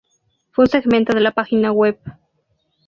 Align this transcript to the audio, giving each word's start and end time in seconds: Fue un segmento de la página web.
Fue 0.49 0.63
un 0.65 0.69
segmento 0.71 1.13
de 1.13 1.19
la 1.21 1.29
página 1.31 1.71
web. 1.71 1.99